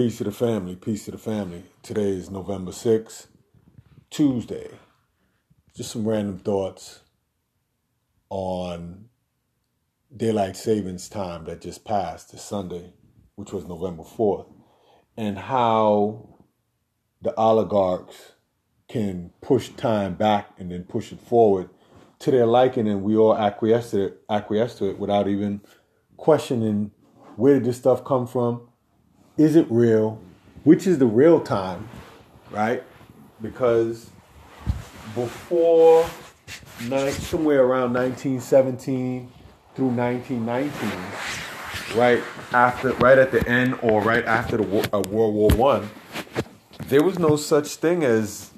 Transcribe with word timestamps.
Peace 0.00 0.16
to 0.16 0.24
the 0.24 0.32
family. 0.32 0.76
Peace 0.76 1.04
to 1.04 1.10
the 1.10 1.18
family. 1.18 1.62
Today 1.82 2.08
is 2.08 2.30
November 2.30 2.70
6th, 2.70 3.26
Tuesday. 4.08 4.70
Just 5.76 5.90
some 5.90 6.08
random 6.08 6.38
thoughts 6.38 7.00
on 8.30 9.10
daylight 10.16 10.56
savings 10.56 11.06
time 11.10 11.44
that 11.44 11.60
just 11.60 11.84
passed 11.84 12.32
this 12.32 12.42
Sunday, 12.42 12.94
which 13.34 13.52
was 13.52 13.66
November 13.66 14.02
4th, 14.02 14.50
and 15.18 15.36
how 15.36 16.30
the 17.20 17.34
oligarchs 17.36 18.32
can 18.88 19.30
push 19.42 19.68
time 19.68 20.14
back 20.14 20.48
and 20.56 20.70
then 20.70 20.84
push 20.84 21.12
it 21.12 21.20
forward 21.20 21.68
to 22.20 22.30
their 22.30 22.46
liking, 22.46 22.88
and 22.88 23.02
we 23.02 23.18
all 23.18 23.36
acquiesce 23.36 23.90
to 23.90 24.06
it, 24.06 24.22
acquiesce 24.30 24.76
to 24.76 24.88
it 24.88 24.98
without 24.98 25.28
even 25.28 25.60
questioning 26.16 26.90
where 27.36 27.56
did 27.56 27.64
this 27.64 27.76
stuff 27.76 28.02
come 28.02 28.26
from 28.26 28.66
is 29.40 29.56
it 29.56 29.66
real? 29.70 30.20
Which 30.64 30.86
is 30.86 30.98
the 30.98 31.06
real 31.06 31.40
time, 31.40 31.88
right? 32.50 32.82
Because 33.40 34.10
before 35.14 36.04
somewhere 37.10 37.64
around 37.64 37.94
1917 37.94 39.32
through 39.74 39.86
1919, 39.86 41.98
right 41.98 42.22
after, 42.52 42.92
right 42.94 43.16
at 43.16 43.32
the 43.32 43.46
end 43.48 43.78
or 43.80 44.02
right 44.02 44.26
after 44.26 44.58
the 44.58 44.94
uh, 44.94 45.00
World 45.08 45.34
War 45.34 45.48
One, 45.56 45.88
there 46.88 47.02
was 47.02 47.18
no 47.18 47.36
such 47.36 47.76
thing 47.76 48.04
as 48.04 48.50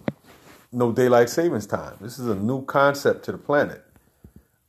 no 0.73 0.91
daylight 0.91 1.31
savings 1.31 1.67
time. 1.67 1.97
This 2.01 2.19
is 2.19 2.27
a 2.27 2.35
new 2.35 2.65
concept 2.65 3.25
to 3.27 3.33
the 3.33 3.39
planet. 3.39 3.85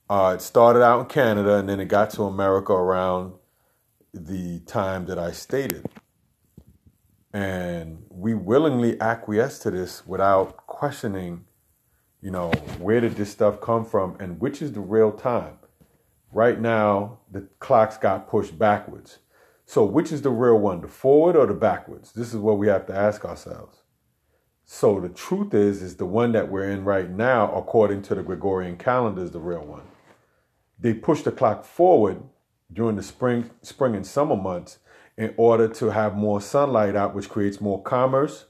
Uh, 0.07 0.33
it 0.35 0.43
started 0.43 0.83
out 0.83 0.99
in 0.99 1.05
Canada 1.07 1.55
and 1.55 1.67
then 1.67 1.79
it 1.79 1.87
got 1.87 2.11
to 2.11 2.23
America 2.23 2.71
around 2.71 3.33
the 4.13 4.59
time 4.67 5.07
that 5.07 5.17
I 5.17 5.31
stated. 5.31 5.89
And 7.33 8.03
we 8.09 8.35
willingly 8.35 8.99
acquiesce 9.01 9.57
to 9.59 9.71
this 9.71 10.05
without 10.05 10.55
questioning, 10.67 11.45
you 12.21 12.29
know, 12.29 12.51
where 12.77 13.01
did 13.01 13.15
this 13.15 13.31
stuff 13.31 13.59
come 13.59 13.85
from 13.85 14.15
and 14.19 14.39
which 14.39 14.61
is 14.61 14.71
the 14.73 14.79
real 14.79 15.11
time. 15.11 15.57
Right 16.31 16.59
now, 16.59 17.19
the 17.31 17.47
clocks 17.59 17.97
got 17.97 18.27
pushed 18.27 18.57
backwards. 18.57 19.19
So, 19.65 19.83
which 19.85 20.11
is 20.11 20.21
the 20.21 20.29
real 20.29 20.59
one, 20.59 20.81
the 20.81 20.87
forward 20.87 21.35
or 21.35 21.45
the 21.47 21.53
backwards? 21.53 22.11
This 22.11 22.33
is 22.33 22.37
what 22.37 22.57
we 22.57 22.67
have 22.67 22.85
to 22.87 22.95
ask 22.95 23.23
ourselves. 23.23 23.77
So, 24.65 24.99
the 24.99 25.09
truth 25.09 25.53
is, 25.53 25.81
is 25.81 25.95
the 25.95 26.05
one 26.05 26.31
that 26.33 26.49
we're 26.49 26.69
in 26.69 26.83
right 26.83 27.09
now, 27.09 27.51
according 27.53 28.01
to 28.03 28.15
the 28.15 28.23
Gregorian 28.23 28.77
calendar, 28.77 29.23
is 29.23 29.31
the 29.31 29.39
real 29.39 29.65
one. 29.65 29.83
They 30.77 30.93
push 30.93 31.21
the 31.21 31.31
clock 31.31 31.63
forward 31.63 32.23
during 32.71 32.95
the 32.95 33.03
spring, 33.03 33.49
spring 33.61 33.95
and 33.95 34.05
summer 34.05 34.35
months 34.35 34.79
in 35.17 35.33
order 35.37 35.67
to 35.67 35.91
have 35.91 36.15
more 36.15 36.41
sunlight 36.41 36.95
out, 36.95 37.13
which 37.13 37.29
creates 37.29 37.61
more 37.61 37.81
commerce. 37.81 38.45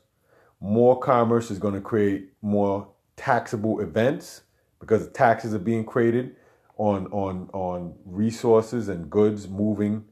More 0.60 1.00
commerce 1.00 1.52
is 1.52 1.60
going 1.60 1.74
to 1.74 1.82
create 1.82 2.30
more 2.42 2.88
taxable 3.18 3.82
events 3.82 4.44
because 4.80 5.06
the 5.06 5.12
taxes 5.12 5.54
are 5.54 5.60
being 5.60 5.86
created 5.86 6.36
on 6.78 7.08
on 7.08 7.50
on 7.54 7.94
resources 8.06 8.90
and 8.90 9.10
goods 9.10 9.48
moving 9.48 10.06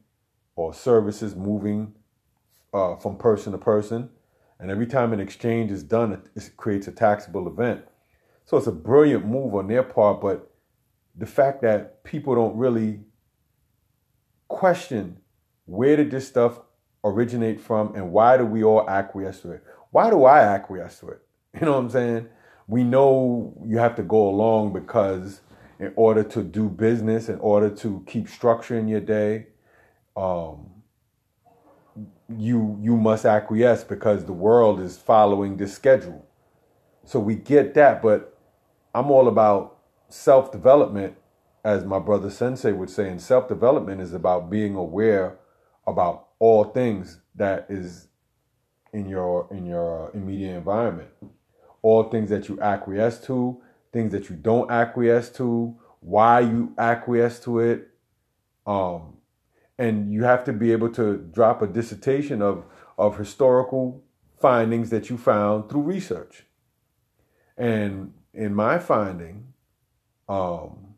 or 0.55 0.73
services 0.73 1.35
moving 1.35 1.93
uh, 2.73 2.95
from 2.97 3.17
person 3.17 3.51
to 3.53 3.57
person. 3.57 4.09
And 4.59 4.69
every 4.69 4.85
time 4.85 5.11
an 5.11 5.19
exchange 5.19 5.71
is 5.71 5.81
done, 5.83 6.13
it, 6.13 6.19
it 6.35 6.51
creates 6.55 6.87
a 6.87 6.91
taxable 6.91 7.47
event. 7.47 7.83
So 8.45 8.57
it's 8.57 8.67
a 8.67 8.71
brilliant 8.71 9.25
move 9.25 9.55
on 9.55 9.67
their 9.67 9.83
part, 9.83 10.21
but 10.21 10.51
the 11.15 11.25
fact 11.25 11.61
that 11.61 12.03
people 12.03 12.35
don't 12.35 12.55
really 12.55 12.99
question 14.47 15.20
where 15.71 15.95
did 15.95 16.11
this 16.11 16.27
stuff 16.27 16.59
originate 17.03 17.61
from 17.61 17.95
and 17.95 18.11
why 18.11 18.35
do 18.35 18.45
we 18.45 18.61
all 18.63 18.87
acquiesce 18.89 19.39
to 19.39 19.51
it? 19.51 19.63
Why 19.91 20.09
do 20.09 20.25
I 20.25 20.39
acquiesce 20.39 20.99
to 20.99 21.09
it? 21.09 21.21
You 21.59 21.65
know 21.65 21.73
what 21.73 21.79
I'm 21.79 21.89
saying? 21.89 22.29
We 22.67 22.83
know 22.83 23.53
you 23.65 23.77
have 23.77 23.95
to 23.95 24.03
go 24.03 24.29
along 24.29 24.71
because 24.73 25.41
in 25.79 25.91
order 25.95 26.23
to 26.23 26.43
do 26.43 26.69
business, 26.69 27.27
in 27.27 27.39
order 27.39 27.69
to 27.69 28.03
keep 28.07 28.29
structure 28.29 28.77
in 28.77 28.87
your 28.87 29.01
day, 29.01 29.47
um, 30.15 30.69
you 32.37 32.77
you 32.81 32.95
must 32.95 33.25
acquiesce 33.25 33.83
because 33.83 34.25
the 34.25 34.33
world 34.33 34.79
is 34.79 34.97
following 34.97 35.57
this 35.57 35.73
schedule. 35.73 36.25
So 37.03 37.19
we 37.19 37.35
get 37.35 37.73
that, 37.73 38.01
but 38.01 38.37
I'm 38.95 39.11
all 39.11 39.27
about 39.27 39.77
self 40.07 40.51
development, 40.51 41.15
as 41.65 41.83
my 41.83 41.99
brother 41.99 42.29
Sensei 42.29 42.71
would 42.71 42.89
say. 42.89 43.09
And 43.09 43.21
self 43.21 43.49
development 43.49 43.99
is 43.99 44.13
about 44.13 44.49
being 44.49 44.75
aware 44.75 45.37
about 45.87 46.29
all 46.39 46.65
things 46.65 47.19
that 47.35 47.65
is 47.69 48.07
in 48.93 49.07
your 49.07 49.47
in 49.51 49.65
your 49.65 50.11
immediate 50.13 50.55
environment. 50.57 51.09
All 51.81 52.03
things 52.03 52.29
that 52.29 52.47
you 52.47 52.59
acquiesce 52.61 53.19
to 53.21 53.61
things 53.91 54.11
that 54.11 54.29
you 54.29 54.35
don't 54.35 54.71
acquiesce 54.71 55.29
to 55.29 55.75
why 55.99 56.39
you 56.39 56.73
acquiesce 56.77 57.39
to 57.39 57.59
it 57.59 57.89
um 58.65 59.17
and 59.77 60.11
you 60.11 60.23
have 60.23 60.43
to 60.43 60.53
be 60.53 60.71
able 60.71 60.89
to 60.89 61.17
drop 61.17 61.61
a 61.61 61.67
dissertation 61.67 62.41
of 62.41 62.65
of 62.97 63.17
historical 63.17 64.03
findings 64.39 64.89
that 64.89 65.09
you 65.09 65.17
found 65.17 65.69
through 65.69 65.81
research. 65.81 66.45
And 67.57 68.13
in 68.33 68.55
my 68.55 68.79
finding 68.79 69.53
um 70.29 70.95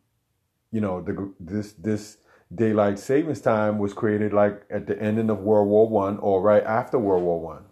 you 0.71 0.81
know 0.81 1.01
the 1.01 1.33
this 1.39 1.73
this 1.73 2.17
daylight 2.55 2.99
savings 2.99 3.41
time 3.41 3.77
was 3.77 3.93
created 3.93 4.33
like 4.33 4.63
at 4.69 4.87
the 4.87 4.99
ending 5.01 5.29
of 5.29 5.39
World 5.39 5.67
War 5.67 5.87
One 5.87 6.17
or 6.19 6.41
right 6.41 6.63
after 6.63 6.99
World 6.99 7.23
War 7.23 7.39
One, 7.39 7.65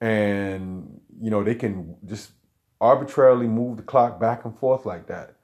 and 0.00 1.00
you 1.20 1.30
know 1.30 1.42
they 1.42 1.54
can 1.54 1.96
just 2.04 2.32
arbitrarily 2.80 3.46
move 3.46 3.78
the 3.78 3.82
clock 3.82 4.20
back 4.20 4.44
and 4.44 4.58
forth 4.58 4.84
like 4.86 5.06
that. 5.08 5.36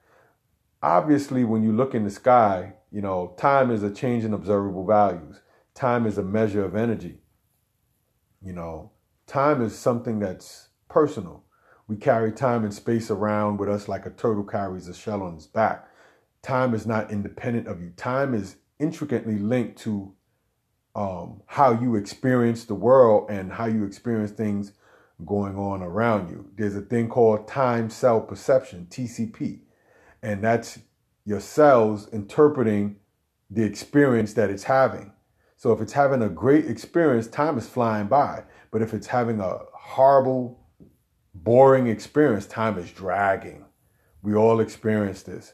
Obviously, 0.81 1.43
when 1.43 1.63
you 1.63 1.71
look 1.71 1.95
in 1.95 2.03
the 2.03 2.09
sky, 2.09 2.73
you 2.91 3.01
know 3.01 3.33
time 3.37 3.71
is 3.71 3.83
a 3.83 3.91
change 3.91 4.23
in 4.23 4.33
observable 4.33 4.85
values. 4.85 5.41
Time 5.73 6.05
is 6.05 6.17
a 6.17 6.23
measure 6.23 6.63
of 6.63 6.75
energy. 6.75 7.19
You 8.41 8.53
know, 8.53 8.91
time 9.25 9.61
is 9.61 9.77
something 9.77 10.19
that's 10.19 10.69
personal. 10.89 11.43
We 11.87 11.97
carry 11.97 12.31
time 12.31 12.63
and 12.63 12.73
space 12.73 13.09
around 13.09 13.57
with 13.57 13.69
us 13.69 13.87
like 13.87 14.05
a 14.05 14.09
turtle 14.09 14.43
carries 14.43 14.87
a 14.87 14.93
shell 14.93 15.21
on 15.21 15.35
its 15.35 15.47
back 15.47 15.87
time 16.43 16.75
is 16.75 16.85
not 16.85 17.09
independent 17.09 17.67
of 17.67 17.81
you. 17.81 17.89
Time 17.91 18.35
is 18.35 18.57
intricately 18.77 19.39
linked 19.39 19.79
to 19.79 20.13
um, 20.95 21.41
how 21.47 21.71
you 21.71 21.95
experience 21.95 22.65
the 22.65 22.75
world 22.75 23.31
and 23.31 23.51
how 23.51 23.65
you 23.65 23.85
experience 23.85 24.31
things 24.31 24.73
going 25.25 25.55
on 25.57 25.81
around 25.81 26.29
you. 26.29 26.51
There's 26.55 26.75
a 26.75 26.81
thing 26.81 27.07
called 27.07 27.47
time 27.47 27.89
cell 27.89 28.21
perception, 28.21 28.87
TCP, 28.89 29.61
and 30.21 30.43
that's 30.43 30.79
your 31.25 31.39
cells 31.39 32.09
interpreting 32.09 32.97
the 33.49 33.63
experience 33.63 34.33
that 34.33 34.49
it's 34.49 34.63
having. 34.63 35.13
So 35.55 35.71
if 35.71 35.79
it's 35.79 35.93
having 35.93 36.21
a 36.21 36.29
great 36.29 36.65
experience, 36.65 37.27
time 37.27 37.57
is 37.57 37.67
flying 37.67 38.07
by. 38.07 38.43
But 38.69 38.81
if 38.81 38.93
it's 38.93 39.07
having 39.07 39.39
a 39.39 39.59
horrible, 39.73 40.59
boring 41.33 41.87
experience, 41.87 42.45
time 42.45 42.77
is 42.77 42.91
dragging. 42.91 43.65
We 44.21 44.35
all 44.35 44.59
experience 44.59 45.23
this 45.23 45.53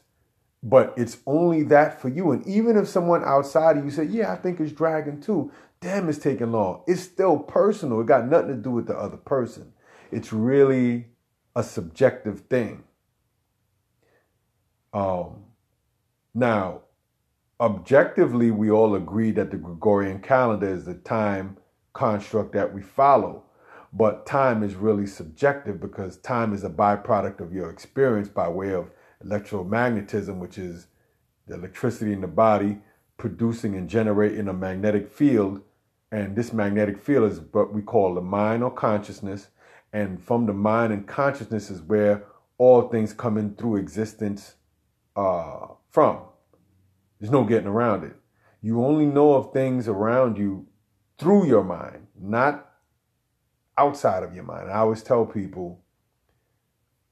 but 0.62 0.92
it's 0.96 1.18
only 1.26 1.62
that 1.64 2.00
for 2.00 2.08
you. 2.08 2.32
And 2.32 2.46
even 2.46 2.76
if 2.76 2.88
someone 2.88 3.24
outside 3.24 3.76
of 3.76 3.84
you 3.84 3.90
say, 3.90 4.04
Yeah, 4.04 4.32
I 4.32 4.36
think 4.36 4.60
it's 4.60 4.72
dragging 4.72 5.20
too, 5.20 5.50
damn, 5.80 6.08
it's 6.08 6.18
taking 6.18 6.52
long. 6.52 6.82
It's 6.86 7.02
still 7.02 7.38
personal. 7.38 8.00
It 8.00 8.06
got 8.06 8.28
nothing 8.28 8.48
to 8.48 8.54
do 8.56 8.70
with 8.70 8.86
the 8.86 8.96
other 8.96 9.16
person. 9.16 9.72
It's 10.10 10.32
really 10.32 11.06
a 11.56 11.62
subjective 11.62 12.40
thing. 12.40 12.84
Um, 14.92 15.44
now, 16.34 16.82
objectively, 17.60 18.50
we 18.50 18.70
all 18.70 18.94
agree 18.94 19.30
that 19.32 19.50
the 19.50 19.56
Gregorian 19.56 20.20
calendar 20.20 20.68
is 20.68 20.84
the 20.84 20.94
time 20.94 21.56
construct 21.92 22.52
that 22.52 22.72
we 22.74 22.82
follow. 22.82 23.44
But 23.92 24.24
time 24.24 24.62
is 24.62 24.76
really 24.76 25.06
subjective 25.06 25.80
because 25.80 26.16
time 26.18 26.52
is 26.52 26.62
a 26.62 26.70
byproduct 26.70 27.40
of 27.40 27.52
your 27.52 27.70
experience 27.70 28.28
by 28.28 28.48
way 28.48 28.72
of 28.72 28.90
electromagnetism, 29.24 30.38
which 30.38 30.58
is 30.58 30.86
the 31.46 31.54
electricity 31.54 32.12
in 32.12 32.20
the 32.20 32.28
body 32.28 32.78
producing 33.16 33.74
and 33.74 33.88
generating 33.88 34.48
a 34.48 34.52
magnetic 34.52 35.10
field. 35.10 35.60
And 36.10 36.34
this 36.34 36.52
magnetic 36.52 36.98
field 36.98 37.30
is 37.30 37.40
what 37.52 37.72
we 37.72 37.82
call 37.82 38.14
the 38.14 38.20
mind 38.20 38.64
or 38.64 38.70
consciousness. 38.70 39.48
And 39.92 40.22
from 40.22 40.46
the 40.46 40.52
mind 40.52 40.92
and 40.92 41.06
consciousness 41.06 41.70
is 41.70 41.82
where 41.82 42.24
all 42.58 42.88
things 42.88 43.12
come 43.12 43.36
in 43.36 43.54
through 43.54 43.76
existence 43.76 44.54
uh, 45.16 45.66
from. 45.90 46.20
There's 47.18 47.30
no 47.30 47.44
getting 47.44 47.66
around 47.66 48.04
it. 48.04 48.16
You 48.62 48.84
only 48.84 49.06
know 49.06 49.34
of 49.34 49.52
things 49.52 49.88
around 49.88 50.38
you 50.38 50.66
through 51.18 51.46
your 51.46 51.64
mind, 51.64 52.06
not 52.18 52.70
outside 53.76 54.22
of 54.22 54.34
your 54.34 54.44
mind. 54.44 54.70
I 54.70 54.78
always 54.78 55.02
tell 55.02 55.24
people, 55.26 55.80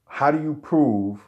how 0.07 0.31
do 0.31 0.43
you 0.43 0.55
prove 0.55 1.21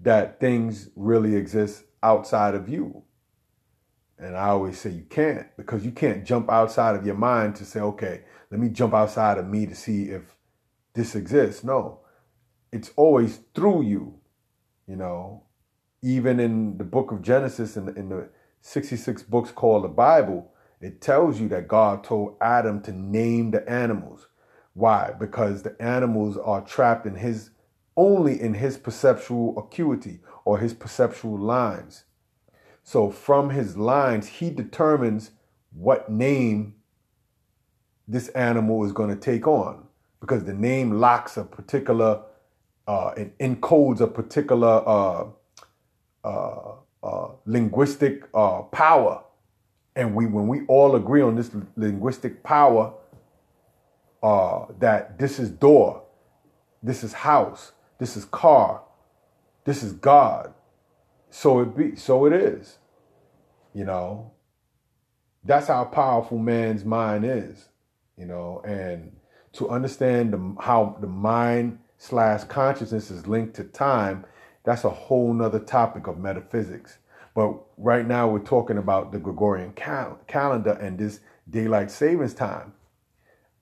that 0.00 0.40
things 0.40 0.90
really 0.94 1.34
exist 1.36 1.84
outside 2.02 2.54
of 2.54 2.68
you. 2.68 3.02
And 4.18 4.36
I 4.36 4.48
always 4.48 4.78
say 4.78 4.90
you 4.90 5.04
can't 5.04 5.46
because 5.56 5.84
you 5.84 5.92
can't 5.92 6.24
jump 6.24 6.50
outside 6.50 6.96
of 6.96 7.04
your 7.04 7.16
mind 7.16 7.56
to 7.56 7.64
say, 7.64 7.80
okay, 7.80 8.22
let 8.50 8.60
me 8.60 8.68
jump 8.68 8.94
outside 8.94 9.38
of 9.38 9.46
me 9.46 9.66
to 9.66 9.74
see 9.74 10.04
if 10.04 10.22
this 10.94 11.14
exists. 11.14 11.62
No, 11.62 12.00
it's 12.72 12.90
always 12.96 13.40
through 13.54 13.82
you, 13.82 14.20
you 14.86 14.96
know. 14.96 15.42
Even 16.02 16.38
in 16.38 16.78
the 16.78 16.84
book 16.84 17.10
of 17.10 17.20
Genesis, 17.20 17.76
in 17.76 17.86
the, 17.86 17.94
in 17.94 18.08
the 18.08 18.28
66 18.60 19.22
books 19.24 19.50
called 19.50 19.84
the 19.84 19.88
Bible, 19.88 20.52
it 20.80 21.00
tells 21.00 21.40
you 21.40 21.48
that 21.48 21.68
God 21.68 22.04
told 22.04 22.36
Adam 22.40 22.82
to 22.82 22.92
name 22.92 23.50
the 23.50 23.68
animals. 23.68 24.28
Why? 24.74 25.12
Because 25.18 25.62
the 25.62 25.80
animals 25.80 26.36
are 26.36 26.60
trapped 26.60 27.06
in 27.06 27.16
his 27.16 27.50
only 27.96 28.40
in 28.40 28.54
his 28.54 28.76
perceptual 28.76 29.58
acuity 29.58 30.20
or 30.44 30.58
his 30.58 30.74
perceptual 30.74 31.38
lines. 31.38 32.04
So 32.82 33.10
from 33.10 33.50
his 33.50 33.76
lines, 33.76 34.28
he 34.28 34.50
determines 34.50 35.32
what 35.72 36.10
name 36.10 36.74
this 38.06 38.28
animal 38.28 38.84
is 38.84 38.92
going 38.92 39.10
to 39.10 39.16
take 39.16 39.46
on 39.46 39.86
because 40.20 40.44
the 40.44 40.54
name 40.54 40.92
locks 40.92 41.36
a 41.36 41.44
particular, 41.44 42.22
uh, 42.86 43.12
it 43.16 43.36
encodes 43.38 44.00
a 44.00 44.06
particular 44.06 44.82
uh, 44.86 45.26
uh, 46.24 46.72
uh, 47.02 47.28
linguistic 47.44 48.24
uh, 48.34 48.62
power. 48.62 49.22
And 49.94 50.14
we, 50.14 50.26
when 50.26 50.46
we 50.46 50.66
all 50.66 50.96
agree 50.96 51.22
on 51.22 51.36
this 51.36 51.50
linguistic 51.76 52.42
power, 52.42 52.92
uh, 54.22 54.66
that 54.78 55.18
this 55.18 55.38
is 55.38 55.50
door, 55.50 56.02
this 56.82 57.02
is 57.02 57.12
house, 57.12 57.72
this 57.98 58.16
is 58.16 58.24
car, 58.24 58.82
this 59.64 59.82
is 59.82 59.92
God. 59.92 60.52
So 61.30 61.60
it 61.60 61.76
be, 61.76 61.96
so 61.96 62.26
it 62.26 62.32
is. 62.32 62.78
You 63.74 63.84
know, 63.84 64.32
that's 65.44 65.68
how 65.68 65.84
powerful 65.84 66.38
man's 66.38 66.84
mind 66.84 67.24
is. 67.24 67.68
You 68.16 68.26
know, 68.26 68.62
and 68.64 69.16
to 69.54 69.68
understand 69.68 70.32
the, 70.32 70.62
how 70.62 70.96
the 71.00 71.06
mind 71.06 71.78
slash 71.98 72.44
consciousness 72.44 73.10
is 73.10 73.26
linked 73.26 73.54
to 73.56 73.64
time, 73.64 74.24
that's 74.64 74.84
a 74.84 74.90
whole 74.90 75.32
nother 75.32 75.58
topic 75.58 76.06
of 76.06 76.18
metaphysics. 76.18 76.98
But 77.34 77.54
right 77.76 78.06
now 78.06 78.28
we're 78.28 78.38
talking 78.38 78.78
about 78.78 79.12
the 79.12 79.18
Gregorian 79.18 79.72
cal- 79.72 80.18
calendar 80.26 80.72
and 80.72 80.98
this 80.98 81.20
daylight 81.48 81.90
savings 81.90 82.34
time. 82.34 82.72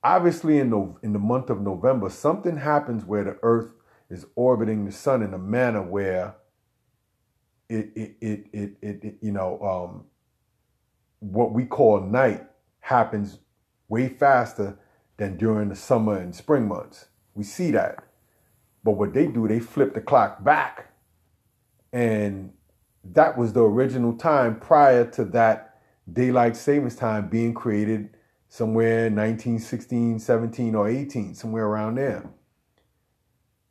Obviously, 0.03 0.59
in 0.59 0.69
the, 0.69 0.95
in 1.03 1.13
the 1.13 1.19
month 1.19 1.49
of 1.49 1.61
November, 1.61 2.09
something 2.09 2.57
happens 2.57 3.03
where 3.03 3.23
the 3.23 3.37
Earth 3.41 3.71
is 4.09 4.25
orbiting 4.35 4.85
the 4.85 4.91
sun 4.91 5.21
in 5.21 5.33
a 5.33 5.37
manner 5.37 5.81
where 5.81 6.35
it 7.69 7.91
it 7.95 8.15
it 8.21 8.45
it, 8.53 8.77
it, 8.81 9.03
it 9.03 9.15
you 9.21 9.31
know 9.31 9.59
um, 9.61 10.05
what 11.19 11.51
we 11.53 11.65
call 11.65 12.01
night 12.01 12.43
happens 12.79 13.39
way 13.87 14.07
faster 14.07 14.77
than 15.17 15.37
during 15.37 15.69
the 15.69 15.75
summer 15.75 16.17
and 16.17 16.35
spring 16.35 16.67
months. 16.67 17.07
We 17.33 17.43
see 17.43 17.71
that. 17.71 18.03
But 18.83 18.91
what 18.91 19.13
they 19.13 19.27
do, 19.27 19.47
they 19.47 19.59
flip 19.59 19.93
the 19.93 20.01
clock 20.01 20.43
back. 20.43 20.91
And 21.91 22.53
that 23.03 23.37
was 23.37 23.53
the 23.53 23.63
original 23.63 24.13
time 24.13 24.59
prior 24.59 25.05
to 25.11 25.25
that 25.25 25.79
daylight 26.11 26.55
savings 26.55 26.95
time 26.95 27.29
being 27.29 27.53
created 27.53 28.09
somewhere 28.49 29.07
in 29.07 29.15
1916, 29.15 30.19
17, 30.19 30.75
or 30.75 30.87
18, 30.87 31.33
somewhere 31.33 31.65
around 31.65 31.95
there 31.95 32.29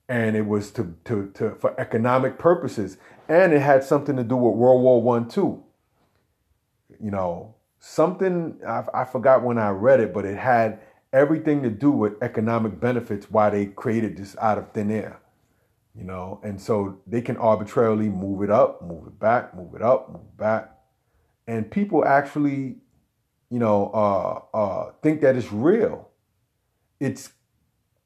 and 0.08 0.36
it 0.36 0.46
was 0.46 0.70
to, 0.72 0.94
to, 1.04 1.30
to 1.34 1.54
for 1.56 1.78
economic 1.80 2.38
purposes. 2.38 2.98
And 3.28 3.52
it 3.52 3.60
had 3.60 3.84
something 3.84 4.16
to 4.16 4.24
do 4.24 4.36
with 4.36 4.54
world 4.54 4.82
war 4.82 5.02
one 5.02 5.28
too. 5.28 5.62
You 7.00 7.10
know 7.10 7.54
something 7.84 8.58
I, 8.66 8.82
I 8.94 9.04
forgot 9.04 9.42
when 9.42 9.58
i 9.58 9.68
read 9.68 10.00
it 10.00 10.14
but 10.14 10.24
it 10.24 10.38
had 10.38 10.80
everything 11.12 11.62
to 11.62 11.68
do 11.68 11.90
with 11.90 12.14
economic 12.22 12.80
benefits 12.80 13.30
why 13.30 13.50
they 13.50 13.66
created 13.66 14.16
this 14.16 14.34
out 14.40 14.56
of 14.56 14.72
thin 14.72 14.90
air 14.90 15.20
you 15.94 16.04
know? 16.04 16.40
And 16.42 16.60
so 16.60 16.98
they 17.06 17.20
can 17.20 17.36
arbitrarily 17.36 18.08
move 18.08 18.42
it 18.42 18.50
up 18.50 18.82
move 18.82 19.06
it 19.06 19.18
back 19.18 19.54
move 19.54 19.74
it 19.74 19.82
up 19.82 20.10
move 20.10 20.22
it 20.22 20.36
back. 20.36 20.70
And 21.46 21.70
people 21.70 22.04
actually 22.04 22.76
you 23.50 23.58
know 23.58 23.90
uh, 23.94 24.56
uh, 24.56 24.92
think 25.02 25.20
that 25.20 25.36
it's 25.36 25.52
real. 25.52 26.08
It's 27.00 27.32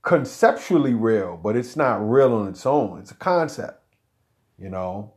conceptually 0.08 0.94
real, 0.94 1.36
but 1.36 1.54
it's 1.54 1.76
not 1.76 1.96
real 1.96 2.32
on 2.32 2.48
its 2.48 2.64
own. 2.64 2.98
It's 2.98 3.10
a 3.10 3.14
concept, 3.14 3.82
you 4.58 4.70
know. 4.70 5.12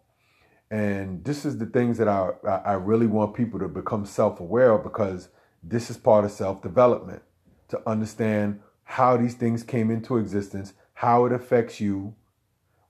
And 0.70 1.24
this 1.24 1.46
is 1.46 1.58
the 1.58 1.66
things 1.66 1.98
that 1.98 2.10
I 2.10 2.32
I 2.46 2.74
really 2.74 3.08
want 3.08 3.34
people 3.34 3.58
to 3.60 3.70
become 3.70 4.06
self-aware 4.06 4.74
of 4.74 4.84
because 4.84 5.30
this 5.64 5.90
is 5.90 5.96
part 5.96 6.26
of 6.26 6.32
self-development 6.32 7.22
to 7.70 7.82
understand 7.90 8.60
how 8.84 9.16
these 9.16 9.36
things 9.36 9.64
came 9.64 9.92
into 9.92 10.18
existence, 10.18 10.74
how 10.94 11.24
it 11.24 11.32
affects 11.32 11.80
you, 11.80 12.14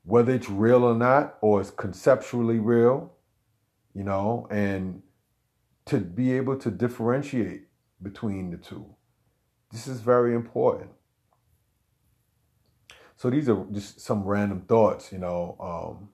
whether 0.04 0.34
it's 0.34 0.50
real 0.50 0.84
or 0.84 0.96
not, 0.96 1.38
or 1.40 1.62
it's 1.62 1.70
conceptually 1.70 2.58
real, 2.58 3.14
you 3.94 4.04
know, 4.04 4.48
and 4.50 5.04
to 5.86 6.00
be 6.00 6.32
able 6.32 6.58
to 6.58 6.72
differentiate 6.72 7.68
between 8.02 8.50
the 8.50 8.58
two. 8.58 8.88
This 9.72 9.86
is 9.88 10.02
very 10.02 10.34
important. 10.34 10.90
So 13.22 13.30
these 13.30 13.48
are 13.50 13.68
just 13.72 14.02
some 14.02 14.24
random 14.24 14.62
thoughts, 14.62 15.12
you 15.12 15.20
know, 15.20 15.56
um, 15.60 16.10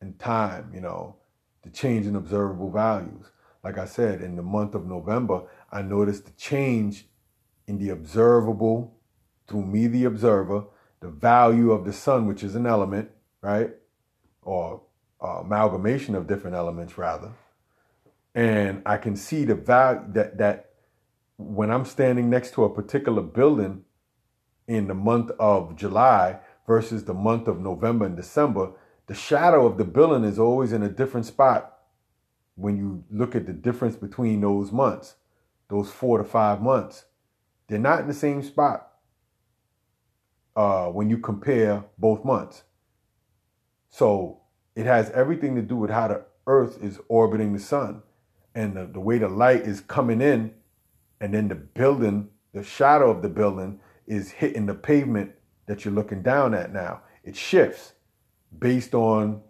in 0.00 0.14
time, 0.14 0.70
you 0.72 0.80
know, 0.80 1.16
the 1.62 1.70
change 1.70 2.06
in 2.06 2.14
observable 2.14 2.70
values. 2.70 3.32
Like 3.64 3.78
I 3.78 3.84
said, 3.84 4.22
in 4.22 4.36
the 4.36 4.42
month 4.42 4.76
of 4.76 4.86
November, 4.86 5.42
I 5.72 5.82
noticed 5.82 6.26
the 6.26 6.30
change 6.38 7.08
in 7.66 7.80
the 7.80 7.88
observable, 7.88 8.96
through 9.48 9.66
me, 9.66 9.88
the 9.88 10.04
observer, 10.04 10.66
the 11.00 11.08
value 11.08 11.72
of 11.72 11.84
the 11.84 11.92
sun, 11.92 12.28
which 12.28 12.44
is 12.44 12.54
an 12.54 12.64
element, 12.64 13.10
right? 13.42 13.70
Or 14.42 14.82
uh, 15.20 15.40
amalgamation 15.40 16.14
of 16.14 16.28
different 16.28 16.54
elements, 16.54 16.96
rather. 16.96 17.32
And 18.36 18.82
I 18.86 18.98
can 18.98 19.16
see 19.16 19.44
the 19.44 19.56
value 19.56 20.02
that, 20.12 20.38
that 20.38 20.74
when 21.38 21.72
I'm 21.72 21.84
standing 21.84 22.30
next 22.30 22.54
to 22.54 22.62
a 22.62 22.72
particular 22.72 23.20
building, 23.20 23.82
in 24.68 24.86
the 24.86 24.94
month 24.94 25.30
of 25.40 25.74
July 25.74 26.38
versus 26.66 27.04
the 27.04 27.14
month 27.14 27.48
of 27.48 27.58
November 27.58 28.04
and 28.04 28.14
December, 28.14 28.70
the 29.06 29.14
shadow 29.14 29.66
of 29.66 29.78
the 29.78 29.84
building 29.84 30.24
is 30.24 30.38
always 30.38 30.72
in 30.72 30.82
a 30.82 30.88
different 30.88 31.26
spot 31.26 31.78
when 32.54 32.76
you 32.76 33.02
look 33.10 33.34
at 33.34 33.46
the 33.46 33.52
difference 33.52 33.96
between 33.96 34.42
those 34.42 34.70
months, 34.70 35.16
those 35.68 35.90
four 35.90 36.18
to 36.18 36.24
five 36.24 36.60
months. 36.60 37.06
They're 37.66 37.78
not 37.78 38.00
in 38.00 38.08
the 38.08 38.14
same 38.14 38.42
spot 38.42 38.90
uh, 40.54 40.88
when 40.88 41.08
you 41.08 41.18
compare 41.18 41.84
both 41.96 42.24
months. 42.24 42.64
So 43.88 44.42
it 44.76 44.84
has 44.84 45.10
everything 45.10 45.54
to 45.54 45.62
do 45.62 45.76
with 45.76 45.90
how 45.90 46.08
the 46.08 46.24
earth 46.46 46.82
is 46.82 47.00
orbiting 47.08 47.54
the 47.54 47.60
sun 47.60 48.02
and 48.54 48.76
the, 48.76 48.86
the 48.86 49.00
way 49.00 49.18
the 49.18 49.28
light 49.28 49.62
is 49.62 49.80
coming 49.80 50.20
in 50.20 50.52
and 51.20 51.32
then 51.32 51.48
the 51.48 51.54
building, 51.54 52.28
the 52.52 52.62
shadow 52.62 53.10
of 53.10 53.22
the 53.22 53.28
building 53.28 53.80
is 54.08 54.30
hitting 54.30 54.66
the 54.66 54.74
pavement 54.74 55.32
that 55.66 55.84
you're 55.84 55.94
looking 55.94 56.22
down 56.22 56.54
at 56.54 56.72
now. 56.72 57.02
It 57.22 57.36
shifts 57.36 57.92
based 58.58 58.94
on 58.94 59.42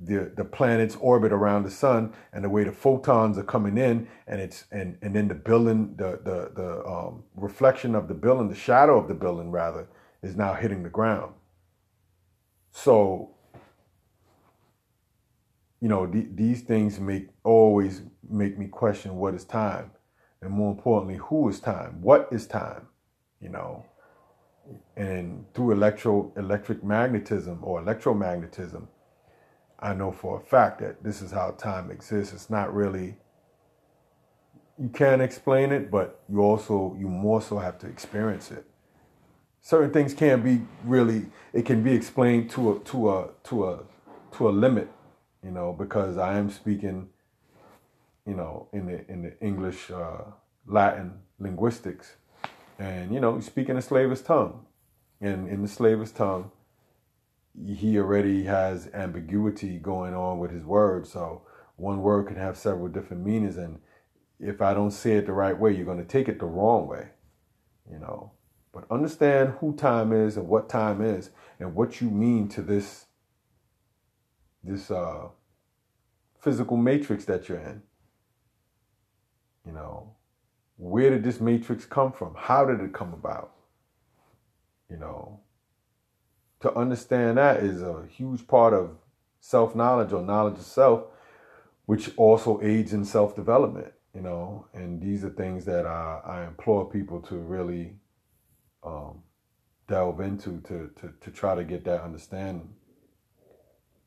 the 0.00 0.32
the 0.36 0.44
planet's 0.44 0.96
orbit 0.96 1.32
around 1.32 1.62
the 1.62 1.70
sun 1.70 2.12
and 2.32 2.44
the 2.44 2.48
way 2.48 2.64
the 2.64 2.72
photons 2.72 3.38
are 3.38 3.44
coming 3.44 3.78
in 3.78 4.06
and 4.26 4.40
it's 4.40 4.64
and 4.70 4.98
and 5.02 5.16
then 5.16 5.28
the 5.28 5.34
building 5.34 5.94
the 5.96 6.20
the 6.24 6.50
the 6.54 6.84
um, 6.86 7.22
reflection 7.36 7.94
of 7.94 8.08
the 8.08 8.14
building 8.14 8.48
the 8.48 8.54
shadow 8.54 8.98
of 8.98 9.08
the 9.08 9.14
building 9.14 9.50
rather 9.50 9.88
is 10.22 10.36
now 10.36 10.52
hitting 10.52 10.82
the 10.82 10.90
ground. 10.90 11.32
So 12.72 13.30
you 15.80 15.88
know 15.88 16.06
th- 16.06 16.28
these 16.34 16.62
things 16.62 17.00
make 17.00 17.28
always 17.42 18.02
make 18.28 18.58
me 18.58 18.66
question 18.66 19.16
what 19.16 19.34
is 19.34 19.44
time 19.44 19.92
and 20.42 20.50
more 20.50 20.72
importantly 20.72 21.16
who 21.16 21.48
is 21.48 21.60
time? 21.60 22.02
What 22.02 22.28
is 22.30 22.46
time 22.46 22.88
you 23.44 23.50
know, 23.50 23.84
and 24.96 25.44
through 25.52 25.72
electro 25.72 26.32
electric 26.36 26.82
magnetism 26.82 27.58
or 27.62 27.82
electromagnetism, 27.82 28.88
I 29.78 29.92
know 29.92 30.10
for 30.10 30.38
a 30.38 30.40
fact 30.40 30.80
that 30.80 31.04
this 31.04 31.20
is 31.20 31.30
how 31.30 31.50
time 31.50 31.90
exists. 31.90 32.32
It's 32.32 32.48
not 32.48 32.74
really 32.74 33.16
you 34.78 34.88
can't 34.88 35.22
explain 35.22 35.70
it, 35.70 35.90
but 35.90 36.22
you 36.28 36.40
also 36.40 36.96
you 36.98 37.06
more 37.06 37.42
so 37.42 37.58
have 37.58 37.78
to 37.80 37.86
experience 37.86 38.50
it. 38.50 38.64
Certain 39.60 39.92
things 39.92 40.14
can't 40.14 40.42
be 40.42 40.62
really 40.84 41.26
it 41.52 41.66
can 41.66 41.82
be 41.82 41.92
explained 41.92 42.50
to 42.50 42.72
a 42.72 42.80
to 42.80 43.10
a 43.10 43.28
to 43.44 43.68
a 43.68 43.78
to 44.38 44.48
a 44.48 44.52
limit, 44.52 44.88
you 45.44 45.50
know, 45.50 45.74
because 45.74 46.16
I 46.16 46.38
am 46.38 46.50
speaking, 46.50 47.10
you 48.26 48.34
know, 48.34 48.68
in 48.72 48.86
the 48.86 49.10
in 49.10 49.22
the 49.22 49.38
English 49.40 49.90
uh, 49.90 50.22
Latin 50.66 51.20
linguistics 51.38 52.16
and, 52.78 53.12
you 53.12 53.20
know, 53.20 53.40
speaking 53.40 53.76
a 53.76 53.82
slavish 53.82 54.20
tongue. 54.20 54.66
And 55.20 55.48
in 55.48 55.62
the 55.62 55.68
slavish 55.68 56.10
tongue, 56.10 56.50
he 57.66 57.98
already 57.98 58.44
has 58.44 58.88
ambiguity 58.92 59.78
going 59.78 60.14
on 60.14 60.38
with 60.38 60.50
his 60.50 60.64
words. 60.64 61.12
So 61.12 61.42
one 61.76 62.02
word 62.02 62.26
can 62.26 62.36
have 62.36 62.56
several 62.56 62.88
different 62.88 63.24
meanings, 63.24 63.56
and 63.56 63.80
if 64.38 64.60
I 64.60 64.74
don't 64.74 64.90
say 64.90 65.12
it 65.12 65.26
the 65.26 65.32
right 65.32 65.58
way, 65.58 65.72
you're 65.74 65.84
going 65.84 65.98
to 65.98 66.04
take 66.04 66.28
it 66.28 66.38
the 66.38 66.46
wrong 66.46 66.86
way. 66.86 67.08
You 67.90 67.98
know, 67.98 68.32
but 68.72 68.84
understand 68.90 69.54
who 69.60 69.74
time 69.74 70.12
is 70.12 70.36
and 70.36 70.48
what 70.48 70.68
time 70.68 71.02
is, 71.02 71.30
and 71.58 71.74
what 71.74 72.00
you 72.00 72.10
mean 72.10 72.48
to 72.50 72.62
this 72.62 73.06
this 74.62 74.90
uh, 74.90 75.28
physical 76.40 76.76
matrix 76.76 77.24
that 77.26 77.48
you're 77.48 77.58
in. 77.58 77.82
You 79.66 79.72
know, 79.72 80.13
where 80.76 81.10
did 81.10 81.22
this 81.22 81.40
matrix 81.40 81.84
come 81.84 82.12
from? 82.12 82.34
How 82.36 82.64
did 82.64 82.80
it 82.80 82.92
come 82.92 83.12
about? 83.12 83.52
You 84.90 84.96
know, 84.96 85.40
to 86.60 86.74
understand 86.74 87.38
that 87.38 87.58
is 87.58 87.82
a 87.82 88.06
huge 88.10 88.46
part 88.46 88.74
of 88.74 88.96
self 89.40 89.74
knowledge 89.74 90.12
or 90.12 90.22
knowledge 90.22 90.58
of 90.58 90.64
self, 90.64 91.04
which 91.86 92.10
also 92.16 92.60
aids 92.62 92.92
in 92.92 93.04
self 93.04 93.36
development. 93.36 93.92
You 94.14 94.20
know, 94.20 94.66
and 94.72 95.00
these 95.02 95.24
are 95.24 95.30
things 95.30 95.64
that 95.64 95.86
I, 95.86 96.20
I 96.24 96.46
implore 96.46 96.88
people 96.88 97.20
to 97.22 97.36
really 97.36 97.96
um, 98.84 99.22
delve 99.88 100.20
into 100.20 100.60
to, 100.62 100.90
to 101.00 101.12
to 101.20 101.30
try 101.30 101.54
to 101.54 101.64
get 101.64 101.84
that 101.84 102.02
understanding. 102.02 102.70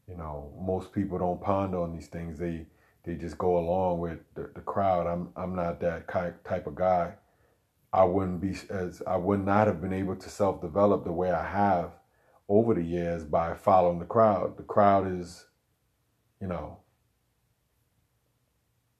You 0.07 0.15
know, 0.15 0.53
most 0.62 0.93
people 0.93 1.17
don't 1.17 1.41
ponder 1.41 1.81
on 1.81 1.93
these 1.93 2.07
things. 2.07 2.39
They 2.39 2.65
they 3.07 3.15
just 3.15 3.37
go 3.37 3.57
along 3.57 3.99
with 3.99 4.19
the, 4.35 4.51
the 4.53 4.61
crowd. 4.61 5.07
I'm 5.07 5.29
I'm 5.35 5.55
not 5.55 5.79
that 5.79 6.07
type 6.09 6.67
of 6.67 6.75
guy. 6.75 7.13
I 7.93 8.03
wouldn't 8.03 8.41
be 8.41 8.55
as 8.69 9.01
I 9.07 9.15
would 9.15 9.43
not 9.45 9.67
have 9.67 9.81
been 9.81 9.93
able 9.93 10.17
to 10.17 10.29
self 10.29 10.61
develop 10.61 11.05
the 11.05 11.13
way 11.13 11.31
I 11.31 11.47
have 11.47 11.91
over 12.49 12.73
the 12.73 12.83
years 12.83 13.23
by 13.23 13.55
following 13.55 13.99
the 13.99 14.05
crowd. 14.05 14.57
The 14.57 14.63
crowd 14.63 15.07
is, 15.19 15.45
you 16.41 16.47
know, 16.47 16.79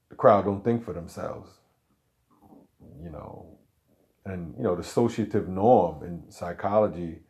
the 0.08 0.16
crowd 0.16 0.46
don't 0.46 0.64
think 0.64 0.84
for 0.84 0.94
themselves, 0.94 1.50
you 3.02 3.10
know, 3.10 3.58
and 4.24 4.54
you 4.56 4.64
know 4.64 4.74
the 4.74 4.80
associative 4.80 5.48
norm 5.48 6.02
in 6.02 6.30
psychology. 6.30 7.20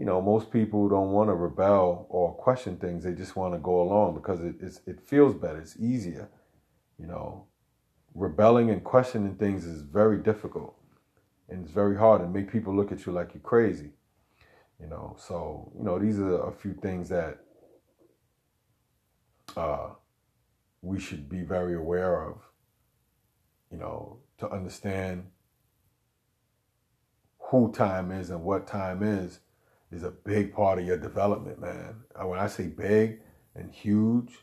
You 0.00 0.06
know, 0.06 0.22
most 0.22 0.50
people 0.50 0.88
don't 0.88 1.10
want 1.12 1.28
to 1.28 1.34
rebel 1.34 2.06
or 2.08 2.32
question 2.32 2.78
things. 2.78 3.04
They 3.04 3.12
just 3.12 3.36
want 3.36 3.52
to 3.52 3.60
go 3.60 3.82
along 3.82 4.14
because 4.14 4.40
it 4.40 4.54
it 4.86 4.98
feels 5.06 5.34
better. 5.34 5.58
It's 5.58 5.76
easier. 5.78 6.30
You 6.98 7.06
know, 7.06 7.44
rebelling 8.14 8.70
and 8.70 8.82
questioning 8.82 9.34
things 9.34 9.66
is 9.66 9.82
very 9.82 10.16
difficult 10.16 10.74
and 11.50 11.62
it's 11.62 11.74
very 11.74 11.98
hard 11.98 12.22
and 12.22 12.32
make 12.32 12.50
people 12.50 12.74
look 12.74 12.92
at 12.92 13.04
you 13.04 13.12
like 13.12 13.34
you're 13.34 13.42
crazy. 13.42 13.90
You 14.80 14.86
know, 14.86 15.16
so 15.18 15.70
you 15.76 15.84
know 15.84 15.98
these 15.98 16.18
are 16.18 16.48
a 16.48 16.52
few 16.52 16.72
things 16.72 17.10
that 17.10 17.40
uh, 19.54 19.90
we 20.80 20.98
should 20.98 21.28
be 21.28 21.42
very 21.42 21.74
aware 21.74 22.26
of. 22.26 22.38
You 23.70 23.76
know, 23.76 24.20
to 24.38 24.48
understand 24.48 25.26
who 27.50 27.70
time 27.70 28.10
is 28.10 28.30
and 28.30 28.42
what 28.42 28.66
time 28.66 29.02
is 29.02 29.40
is 29.90 30.02
a 30.04 30.10
big 30.10 30.54
part 30.54 30.78
of 30.78 30.86
your 30.86 30.98
development, 30.98 31.60
man. 31.60 31.96
Uh, 32.14 32.26
when 32.26 32.38
I 32.38 32.46
say 32.46 32.66
big 32.66 33.20
and 33.54 33.72
huge, 33.72 34.38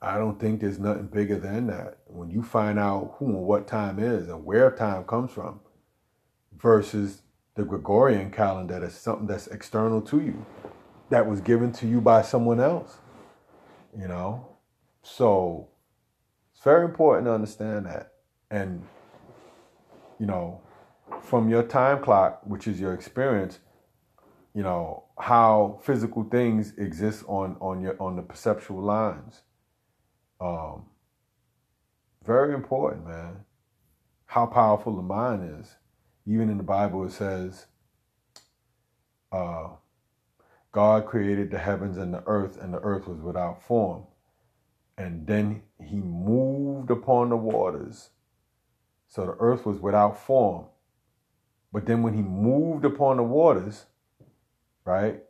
I 0.00 0.18
don't 0.18 0.38
think 0.38 0.60
there's 0.60 0.78
nothing 0.78 1.06
bigger 1.06 1.38
than 1.38 1.66
that. 1.68 1.98
When 2.06 2.30
you 2.30 2.42
find 2.42 2.78
out 2.78 3.16
who 3.18 3.26
and 3.26 3.42
what 3.42 3.66
time 3.66 3.98
is 3.98 4.28
and 4.28 4.44
where 4.44 4.70
time 4.70 5.04
comes 5.04 5.32
from, 5.32 5.60
versus 6.58 7.22
the 7.54 7.64
Gregorian 7.64 8.30
calendar 8.30 8.80
that's 8.80 8.96
something 8.96 9.26
that's 9.26 9.46
external 9.48 10.00
to 10.02 10.20
you, 10.20 10.44
that 11.10 11.26
was 11.26 11.40
given 11.40 11.72
to 11.72 11.86
you 11.86 12.00
by 12.00 12.22
someone 12.22 12.60
else. 12.60 12.98
You 13.98 14.08
know? 14.08 14.48
So 15.02 15.68
it's 16.54 16.62
very 16.62 16.84
important 16.84 17.26
to 17.26 17.32
understand 17.32 17.86
that. 17.86 18.12
And, 18.50 18.86
you 20.18 20.26
know, 20.26 20.60
from 21.22 21.48
your 21.48 21.62
time 21.62 22.02
clock, 22.02 22.40
which 22.44 22.66
is 22.66 22.80
your 22.80 22.94
experience, 22.94 23.58
you 24.56 24.62
know, 24.62 25.04
how 25.18 25.78
physical 25.82 26.24
things 26.24 26.72
exist 26.78 27.22
on, 27.28 27.58
on 27.60 27.82
your 27.82 27.94
on 28.00 28.16
the 28.16 28.22
perceptual 28.22 28.80
lines. 28.80 29.42
Um, 30.40 30.86
very 32.24 32.54
important, 32.54 33.06
man. 33.06 33.44
How 34.24 34.46
powerful 34.46 34.96
the 34.96 35.02
mind 35.02 35.60
is. 35.60 35.74
Even 36.26 36.48
in 36.48 36.56
the 36.56 36.62
Bible, 36.62 37.04
it 37.04 37.12
says, 37.12 37.66
uh, 39.30 39.68
God 40.72 41.04
created 41.04 41.50
the 41.50 41.58
heavens 41.58 41.98
and 41.98 42.14
the 42.14 42.22
earth, 42.26 42.56
and 42.58 42.72
the 42.72 42.80
earth 42.80 43.06
was 43.06 43.20
without 43.20 43.62
form. 43.62 44.04
And 44.96 45.26
then 45.26 45.64
he 45.84 45.96
moved 45.96 46.90
upon 46.90 47.28
the 47.28 47.36
waters. 47.36 48.08
So 49.06 49.26
the 49.26 49.36
earth 49.38 49.66
was 49.66 49.80
without 49.80 50.18
form. 50.18 50.64
But 51.74 51.84
then 51.84 52.02
when 52.02 52.14
he 52.14 52.22
moved 52.22 52.86
upon 52.86 53.18
the 53.18 53.22
waters, 53.22 53.84
right, 54.86 55.22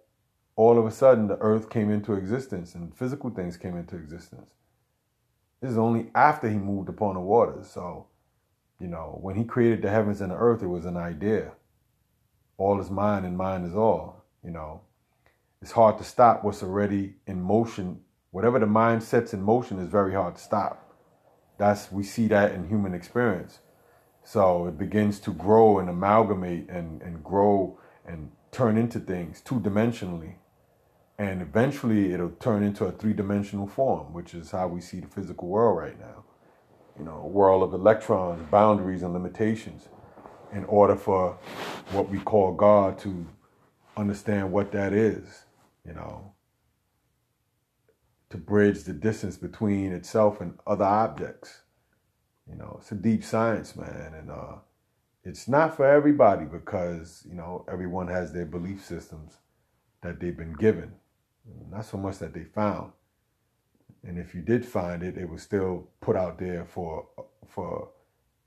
all 0.55 0.79
of 0.79 0.87
a 0.87 0.91
sudden 0.91 1.27
the 1.27 1.39
earth 1.39 1.69
came 1.71 1.91
into 1.91 2.13
existence 2.15 2.75
and 2.75 2.97
physical 2.97 3.31
things 3.31 3.57
came 3.57 3.77
into 3.77 3.97
existence. 3.97 4.53
This 5.61 5.73
is 5.73 5.79
only 5.79 6.11
after 6.15 6.49
he 6.49 6.57
moved 6.57 6.89
upon 6.89 7.15
the 7.15 7.21
waters. 7.21 7.69
So 7.69 8.07
you 8.81 8.89
know, 8.89 9.19
when 9.23 9.37
he 9.37 9.45
created 9.45 9.83
the 9.83 9.91
heavens 9.91 10.21
and 10.21 10.31
the 10.31 10.37
earth, 10.37 10.63
it 10.63 10.67
was 10.67 10.85
an 10.85 10.97
idea. 10.97 11.53
All 12.59 12.81
is 12.81 12.91
mine 12.91 13.25
and 13.25 13.37
mine 13.37 13.65
is 13.65 13.75
all. 13.75 14.25
You 14.45 14.51
know, 14.51 14.83
it's 15.63 15.73
hard 15.73 15.99
to 15.99 16.05
stop 16.05 16.45
what's 16.45 16.63
already 16.63 17.15
in 17.27 17.41
motion. 17.41 18.01
Whatever 18.31 18.59
the 18.59 18.67
mind 18.67 19.03
sets 19.03 19.33
in 19.33 19.43
motion 19.43 19.79
is 19.79 19.89
very 19.89 20.13
hard 20.13 20.37
to 20.37 20.41
stop. 20.41 20.83
That's 21.59 21.91
we 21.91 22.03
see 22.03 22.29
that 22.29 22.53
in 22.53 22.69
human 22.69 22.93
experience. 22.93 23.61
So 24.25 24.67
it 24.67 24.77
begins 24.77 25.21
to 25.21 25.33
grow 25.33 25.79
and 25.79 25.89
amalgamate 25.89 26.69
and, 26.69 27.01
and 27.01 27.25
grow 27.25 27.79
and 28.05 28.31
turn 28.53 28.77
into 28.77 29.01
things 29.01 29.41
two 29.41 29.61
dimensionally. 29.61 30.37
And 31.19 31.41
eventually 31.41 32.13
it'll 32.13 32.31
turn 32.31 32.63
into 32.63 32.85
a 32.85 32.93
three 32.93 33.15
dimensional 33.15 33.67
form, 33.67 34.13
which 34.13 34.35
is 34.35 34.51
how 34.51 34.69
we 34.69 34.81
see 34.81 35.01
the 35.01 35.07
physical 35.07 35.49
world 35.49 35.79
right 35.79 35.99
now 35.99 36.25
you 36.99 37.05
know, 37.05 37.23
a 37.25 37.27
world 37.27 37.63
of 37.63 37.75
electrons, 37.75 38.43
boundaries, 38.51 39.03
and 39.03 39.13
limitations 39.13 39.89
in 40.53 40.65
order 40.65 40.97
for 40.97 41.39
what 41.93 42.09
we 42.09 42.19
call 42.19 42.53
God 42.53 42.99
to 43.01 43.27
understand 43.97 44.53
what 44.53 44.73
that 44.73 44.93
is, 44.93 45.45
you 45.85 45.93
know, 45.93 46.33
to 48.31 48.39
bridge 48.39 48.85
the 48.85 48.93
distance 48.93 49.37
between 49.37 49.93
itself 49.93 50.41
and 50.41 50.59
other 50.67 50.85
objects. 50.85 51.63
You 52.49 52.57
know, 52.57 52.79
it's 52.81 52.93
a 52.93 52.95
deep 52.95 53.25
science, 53.25 53.77
man, 53.77 54.15
and 54.17 54.31
uh, 54.31 54.57
it's 55.27 55.49
not 55.49 55.77
for 55.77 55.85
everybody 55.85 56.45
because 56.45 57.27
you 57.29 57.35
know 57.35 57.65
everyone 57.71 58.07
has 58.07 58.33
their 58.33 58.47
belief 58.47 58.85
systems 58.85 59.39
that 60.03 60.21
they've 60.21 60.37
been 60.37 60.53
given, 60.55 60.93
not 61.69 61.85
so 61.85 61.97
much 61.97 62.19
that 62.19 62.33
they 62.33 62.45
found. 62.45 62.93
And 64.05 64.19
if 64.19 64.37
you 64.37 64.41
did 64.41 64.65
find 64.65 65.03
it, 65.03 65.19
it 65.19 65.29
was 65.29 65.43
still 65.43 65.89
put 66.01 66.15
out 66.15 66.39
there 66.39 66.65
for 66.65 67.09
for 67.49 67.91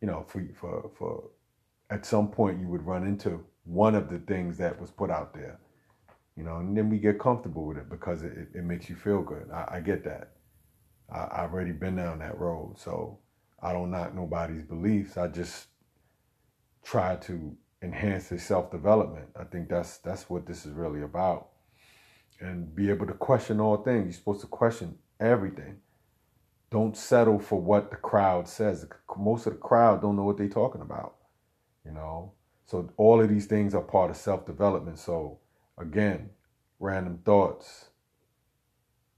you 0.02 0.08
know 0.08 0.26
for 0.30 0.42
for 0.58 0.92
for 0.98 1.24
at 1.90 2.06
some 2.06 2.30
point 2.30 2.62
you 2.62 2.68
would 2.70 2.86
run 2.86 3.06
into 3.06 3.44
one 3.66 3.94
of 3.94 4.10
the 4.10 4.20
things 4.20 4.58
that 4.60 4.80
was 4.80 4.90
put 4.90 5.12
out 5.12 5.34
there. 5.34 5.60
You 6.38 6.44
know, 6.44 6.58
and 6.58 6.78
then 6.78 6.90
we 6.90 6.98
get 6.98 7.20
comfortable 7.20 7.66
with 7.66 7.78
it 7.78 7.90
because 7.90 8.24
it, 8.24 8.48
it 8.56 8.64
makes 8.64 8.90
you 8.90 8.96
feel 8.96 9.22
good. 9.22 9.50
I, 9.54 9.66
I 9.76 9.80
get 9.82 10.06
that. 10.06 10.32
I, 11.14 11.44
I've 11.44 11.54
already 11.54 11.74
been 11.74 11.98
down 11.98 12.20
that 12.20 12.40
road, 12.40 12.76
so 12.78 13.20
I 13.62 13.74
don't 13.74 13.92
knock 13.92 14.16
nobody's 14.16 14.64
beliefs. 14.64 15.18
I 15.18 15.28
just 15.28 15.69
try 16.84 17.16
to 17.18 17.56
enhance 17.82 18.30
their 18.30 18.40
self 18.40 18.72
development. 18.72 19.28
I 19.40 19.44
think 19.46 19.70
that's 19.70 19.98
that's 19.98 20.30
what 20.30 20.46
this 20.46 20.66
is 20.66 20.74
really 20.74 21.02
about. 21.02 21.50
And 22.40 22.74
be 22.74 22.90
able 22.90 23.08
to 23.08 23.14
question 23.14 23.60
all 23.60 23.78
things. 23.78 24.06
You're 24.06 24.14
supposed 24.14 24.42
to 24.42 24.48
question 24.48 24.98
everything. 25.20 25.78
Don't 26.72 26.96
settle 26.96 27.40
for 27.40 27.60
what 27.60 27.90
the 27.90 27.98
crowd 27.98 28.48
says. 28.48 28.86
Most 29.18 29.48
of 29.48 29.54
the 29.54 29.60
crowd 29.60 30.02
don't 30.02 30.16
know 30.16 30.24
what 30.24 30.38
they're 30.38 30.48
talking 30.48 30.82
about, 30.82 31.16
you 31.84 31.92
know. 31.92 32.34
So 32.66 32.90
all 32.98 33.20
of 33.20 33.30
these 33.30 33.48
things 33.48 33.74
are 33.74 33.82
part 33.82 34.12
of 34.12 34.18
self-development. 34.18 35.00
So 35.00 35.40
again, 35.78 36.30
random 36.80 37.20
thoughts. 37.26 37.90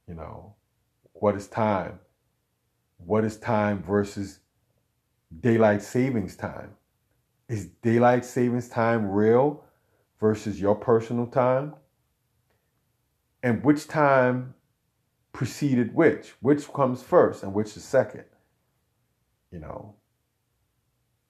You 0.08 0.16
know, 0.16 0.56
what 1.14 1.36
is 1.36 1.48
time? 1.48 2.00
What 2.98 3.24
is 3.24 3.38
time 3.38 3.84
versus 3.84 4.40
daylight 5.40 5.82
savings 5.82 6.36
time? 6.36 6.72
Is 7.52 7.66
daylight 7.82 8.24
savings 8.24 8.70
time 8.70 9.12
real 9.12 9.66
versus 10.22 10.62
your 10.62 10.74
personal 10.74 11.28
time? 11.28 11.76
And 13.44 13.62
which 13.62 13.90
time 13.90 14.54
preceded 15.34 15.94
which, 15.94 16.34
which 16.40 16.72
comes 16.72 17.04
first 17.04 17.44
and 17.44 17.54
which 17.54 17.76
is 17.76 17.84
second. 17.84 18.24
You 19.52 19.60
know, 19.60 19.96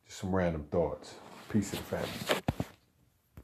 just 0.06 0.20
some 0.20 0.36
random 0.36 0.66
thoughts. 0.70 1.16
Peace 1.50 1.74
and 1.74 1.82
family. 1.82 2.68